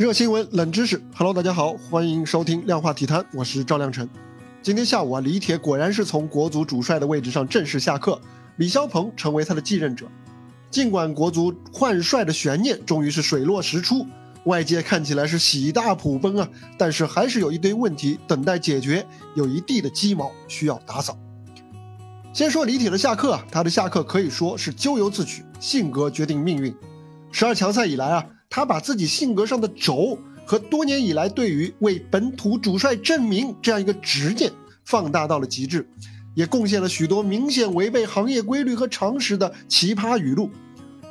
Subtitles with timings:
[0.00, 4.08] 热新闻、冷知识，Hello，大家好，欢迎收听量化体坛，我是赵亮晨。
[4.62, 8.18] 今天下午啊，李铁果然是从国足主帅的位置上正式下课，
[8.56, 10.06] 李霄鹏成为他的继任者。
[10.70, 14.06] 尽管国足换帅的悬念终于是水落石出，
[14.44, 16.48] 外界看起来是喜大普奔啊，
[16.78, 21.14] 但是还是有一堆问题等待解决，有一地的鸡毛需要打扫。
[22.32, 26.74] 先说李铁的下课啊，他的下课可以说是咎由自取，性格决定命运。
[27.30, 28.24] 十二强赛以来啊。
[28.50, 34.52] 他把自己性格上的轴和多年以来对于为本土主帅证明这样一个执念
[34.84, 35.88] 放大到了极致，
[36.34, 40.50] 也贡献了许多明显违背行业规律和常识的奇葩语录。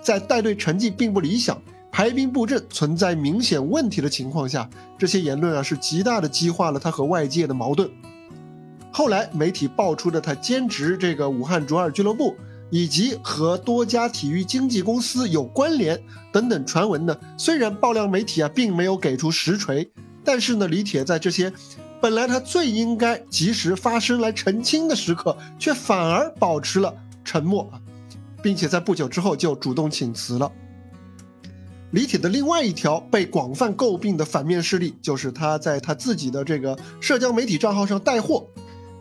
[0.00, 1.60] 在带队成绩并不理想、
[1.92, 7.90] 排兵布阵存在明显问题的情况下，这些言论啊是极大的激化了他和外界的矛盾。
[8.90, 12.34] 后来媒体爆出的他兼职这个武汉卓尔俱乐部。
[12.70, 16.02] 以及和多家体育经纪公司有关联
[16.32, 17.16] 等等传闻呢？
[17.36, 19.88] 虽然爆料媒体啊并没有给出实锤，
[20.24, 21.52] 但是呢，李铁在这些
[22.00, 27.80] 本来他最应该及时发声来澄清的时刻，却反而保持了沉默啊，
[28.42, 30.50] 并且在不久之后就主动请辞了。
[31.92, 38.46] 李铁的另外一条被广泛诟病的反面事例，就是他在他自己的这个社交媒体账号上带货。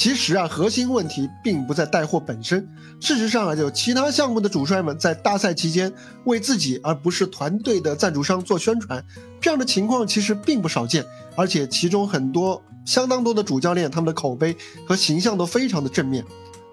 [0.00, 2.66] 其实啊，核心问题并不在带货本身。
[3.02, 5.92] 事实上啊，就其他项目的主帅们在大赛期间
[6.24, 9.04] 为自己而不是团队的赞助商做宣传，
[9.42, 11.04] 这样的情况其实并不少见。
[11.36, 14.56] 而且其中很多相当多的主教练，他们的口碑
[14.88, 16.24] 和形象都非常的正面。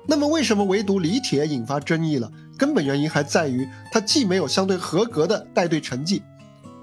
[0.07, 2.31] 那么为什么唯独李铁引发争议了？
[2.57, 6.23] 根本原因还在于他既没有相对合格的带队成绩，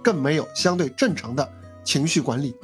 [0.02, 1.50] 更没有相对正常的
[1.82, 2.54] 情绪管理。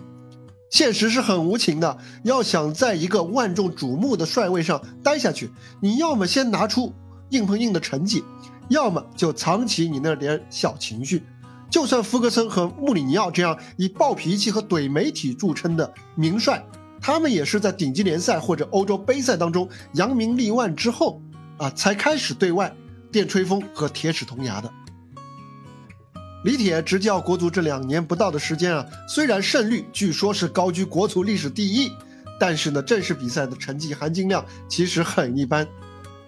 [0.71, 6.95] 现实是很无情的，要想在一个万众瞩目的帅位上待下去，你要么先拿出
[7.31, 8.25] 硬碰硬的成绩，
[8.69, 11.25] 要么就藏起你那点小情绪。
[11.69, 16.65] 就算福格森和穆里尼奥这样以暴脾气和怼媒体著称的名帅，
[17.01, 21.21] 他们也是在顶级联赛或者欧洲杯赛当中扬名立万之后，
[21.59, 22.73] 啊，才开始对外
[23.11, 24.73] 电吹风和铁齿铜牙的。
[26.43, 31.93] 李铁执教国足这两年不到的时间啊，虽然胜率据说是高居国足历史第一，
[32.39, 35.69] 但是呢，正式比赛的成绩含金量其实很一般，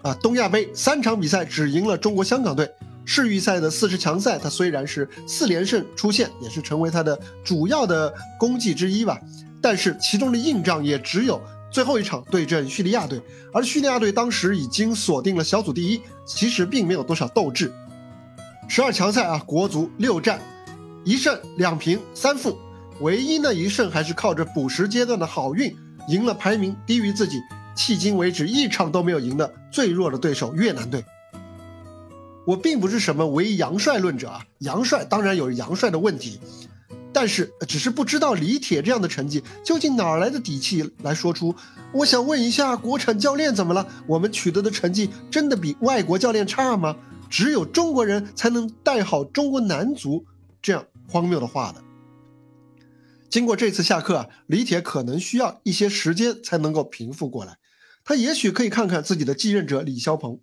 [0.03, 2.69] 啊，东亚杯三场比赛只赢了中国香港队，
[3.05, 9.19] 世预赛的四十强赛他虽然是四连胜出线，也是成为他的主要的功绩之一吧，
[9.59, 11.41] 但是其中的硬仗也只有
[11.71, 13.19] 最后一场对阵叙利亚队，
[13.51, 17.73] 而叙利亚队当时已经锁定了小组第一，其实并没有多少斗志。
[18.67, 20.41] 十二强赛啊，国足六战，
[21.03, 22.57] 一胜两平三负，
[23.01, 25.75] 唯一呢一胜还是靠着补时阶段的好运
[26.09, 27.39] 赢了排名低于自己，
[27.77, 31.03] 迄今为止一场都没有赢的最弱的对手越南队。
[32.45, 36.39] 我并不是什么唯杨帅论者啊，杨帅当然有杨帅的问题，
[37.13, 41.55] 但是只是不知道李铁这样的成绩究竟哪来的底气来说出。
[41.93, 43.87] 我想问一下，国产教练怎么了？
[44.07, 46.95] 我们取得的成绩真的比外国教练差吗？
[47.33, 50.23] 只有中国人才能带好中国男足，
[50.61, 51.81] 这样荒谬的话的。
[53.27, 57.57] 经过这次下课啊，李铁可能需要一些时间才能够平复过来。
[58.05, 60.37] 他也许可以看看自己的继任者李霄鹏。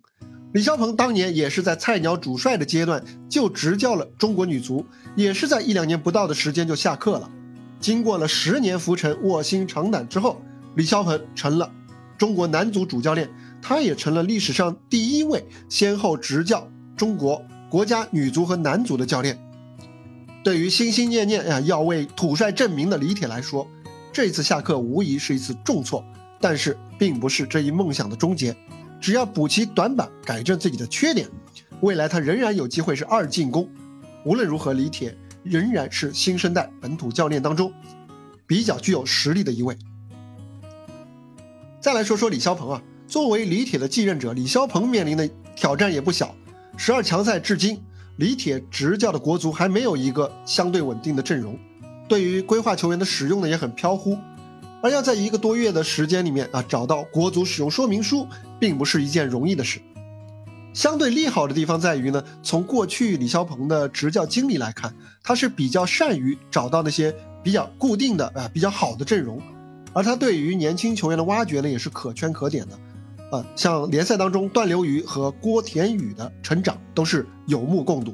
[0.51, 4.85] 李霄鹏当年也是在菜鸟主帅的阶段就执教了中国女足，
[5.15, 7.31] 也是在一两年不到的时间就下课了。
[7.79, 10.41] 经过了十年浮沉、卧薪尝胆之后，
[10.75, 11.71] 李霄鹏成了
[12.17, 13.29] 中国男足主教练，
[13.61, 16.69] 他也成了历史上第一位先后执教。
[17.01, 19.35] 中国国家女足和男足的教练，
[20.43, 23.67] 对于心心念念呀要为土帅证明的李铁来说，
[24.13, 26.05] 这次下课无疑是一次重挫，
[26.39, 28.55] 但是并不是这一梦想的终结。
[28.99, 31.27] 只要补齐短板，改正自己的缺点，
[31.79, 33.67] 未来他仍然有机会是二进攻。
[34.23, 37.73] 无论如何，李铁仍然是新生代本土教练当中
[38.45, 39.75] 比较具有实力的一位。
[41.79, 46.35] 再来说说李霄鹏啊，作为李铁的继任者，李霄鹏面临的挑战也不小。
[46.77, 47.79] 十二强赛至今，
[48.17, 51.57] 李铁执教的国足还没有一个相对稳定的阵容，
[52.07, 54.17] 对于规划球员的使用呢也很飘忽，
[54.81, 58.25] 而要在一个多月的时间里面啊找到国足使用说明书，
[58.59, 59.79] 并不是一件容易的事。
[60.73, 67.13] 相对利好的地方在于呢，从过去李霄鹏的执教经历来看，他是比较善于找到那些
[67.43, 69.41] 比较固定的啊比较好的阵容，
[69.93, 72.79] 而他对于年轻球员的挖掘呢也是可圈可点的。
[73.31, 78.13] 呃，像联赛当中段流瑜和郭田雨的成长都是有目共睹。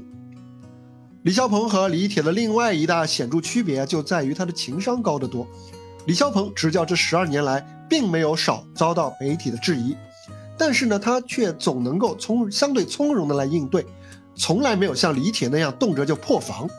[1.24, 5.46] 李霄鹏和李铁的另外一大显著区别就在于他的情商高得多。
[6.06, 7.60] 李霄鹏执教这十二年来，
[7.90, 9.96] 并没有少遭到媒体的质疑，
[10.58, 13.86] 但是呢，他却总能够从相对从容的来应对，
[14.36, 16.70] 从来没有像李铁那样动辄就破防。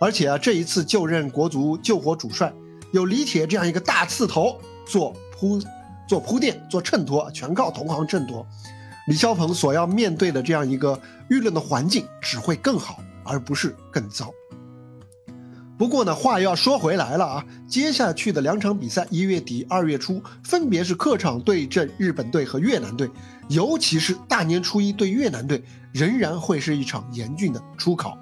[0.00, 2.52] 而且啊，这一次就任国足救火主帅，
[2.92, 5.58] 有李铁这样一个大刺头做铺、
[6.08, 8.44] 做铺垫、做衬托，全靠同行衬托。
[9.06, 10.98] 李霄鹏所要面对的这样一个
[11.30, 14.32] 舆论的环境只会更好，而不是更糟。
[15.78, 23.08] 不过呢，话又要说回来了啊，接下去的两场比赛，一月底、二月初，分别是客场对阵日本队和越南队，
[23.48, 25.62] 尤其是大年初一对越南队，
[25.92, 28.18] 仍然会是一场严峻的初考。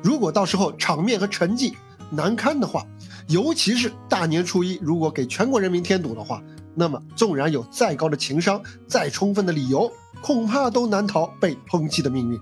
[0.00, 1.74] 如果到时候场面和成绩
[2.08, 2.86] 难堪的话，
[3.26, 6.40] 尤其是大年初一，如果给全国人民添堵的话，
[6.74, 12.40] 那么纵然有再高的情商、再充分的理由，恐怕都难逃被抨击的命运。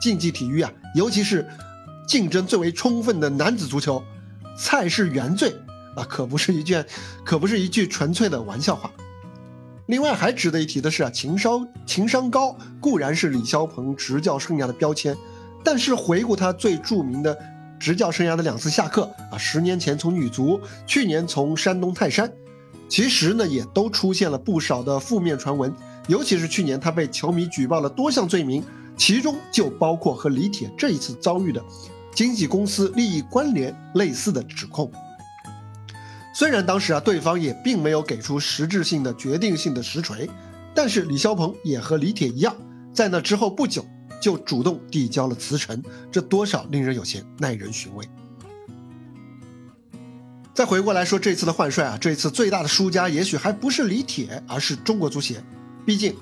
[0.00, 1.48] 竞技体育啊，尤其是。
[2.04, 4.02] 竞争最为充分的男子足球，
[4.58, 5.54] 菜是原罪
[5.96, 6.84] 啊，可不是一件，
[7.24, 8.90] 可不是一句纯粹的玩笑话。
[9.86, 15.16] 另外还值得一提的是啊，情商情商高固然是李霄鹏执教生涯的标签，
[15.62, 17.38] 但是回顾他最著名的
[17.78, 22.30] 执教生涯的两次下课啊，十年前从女足，去年从山东泰山，
[22.92, 25.74] 其实呢也都出现了不少的负面传闻，
[26.08, 28.62] 尤其是去年他被球迷举报了多项罪名。
[28.98, 31.64] 其中就包括和李铁这一次遭遇的
[32.14, 34.92] 经纪公司利益关联类似的指控。
[36.34, 40.28] 虽然当时啊，对方也并没有给出实质性的决定性的实锤，
[40.74, 42.54] 但是李霄鹏也和李铁一样，
[42.92, 43.82] 在那之后不久
[44.20, 48.06] 就主动递交了辞呈，这多少令人有些耐人寻味。
[50.54, 55.42] 再回过来说这次的换帅啊，这次最大的输家也许还不是李铁，而是中国足协，
[55.86, 56.14] 毕竟。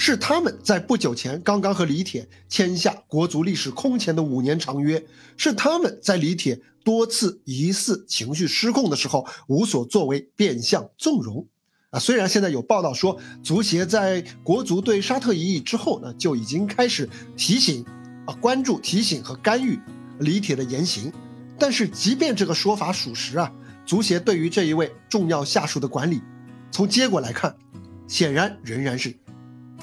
[0.00, 5.04] 是他们在不久前刚刚和李铁签下国足历史空前的五年长约，
[5.36, 11.48] 是他们在李铁多次疑似情绪失控的时候无所作为，变相纵容。
[11.90, 17.84] 啊，虽然现在有报道说足协在国足对沙特一役之后呢，就已经开始提醒、
[18.24, 19.80] 啊关注、提醒和干预
[20.20, 21.12] 李铁的言行，
[21.58, 23.50] 但是即便这个说法属实啊，
[23.88, 26.20] 足协对于这一位重要下属的管理，
[26.70, 27.56] 从结果来看，
[28.06, 29.16] 显然仍然是。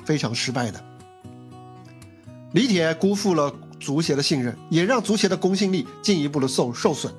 [0.05, 0.79] 非常失败的，
[2.53, 7.11] 李铁辜负了足协的信任，也让足协的公信力进一步的受受损。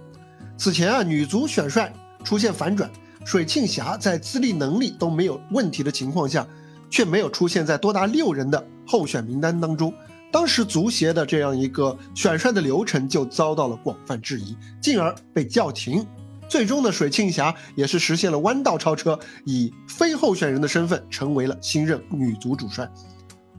[0.57, 1.93] 此前啊，女足选帅
[2.23, 2.89] 出现反转，
[3.25, 6.47] 水庆霞在资历能力都没有问题的情况下，
[6.89, 9.93] 却没有出现在多达六人的候选名单当中。
[10.31, 16.07] 当时足协的这样一个选帅的流程就遭到了广泛质疑，进而被叫停。
[16.49, 22.91] 最终呢，水庆霞也是实现了弯道超车，以非候选人的身份成为了新任女足主帅。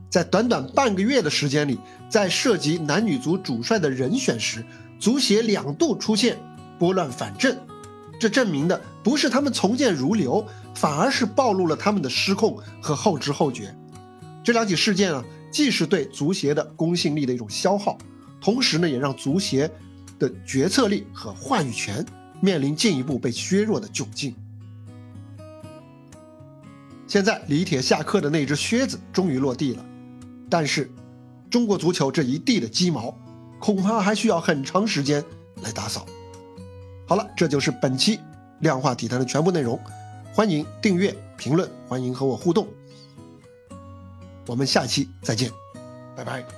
[0.09, 1.77] 在短短半个月的时间里，
[2.09, 4.65] 在涉及男女足主帅的人选时，
[4.99, 6.37] 足协两度出现
[6.79, 7.55] 拨乱反正，
[8.17, 13.75] 这证明的不是他们从谏如流，反而是暴露了他们的失控和后知后觉。
[14.43, 17.97] 这两起事件啊，既是对足协的公信力的一种消耗，
[18.39, 19.69] 同时呢，也让足协
[20.17, 22.03] 的决策力和话语权。
[22.41, 24.35] 面临进一步被削弱的窘境。
[27.07, 29.85] 现在李铁下课的那只靴子终于落地了，
[30.49, 30.91] 但是
[31.49, 33.17] 中国足球这一地的鸡毛，
[33.59, 35.23] 恐怕还需要很长时间
[35.63, 36.05] 来打扫。
[37.07, 38.19] 好了，这就是本期
[38.59, 39.79] 量化体坛的全部内容。
[40.33, 42.67] 欢迎订阅、评论，欢迎和我互动。
[44.45, 45.49] 我们下期再见，
[46.15, 46.56] 拜拜。